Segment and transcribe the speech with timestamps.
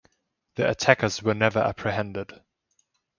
[0.55, 2.41] The attackers were never apprehended.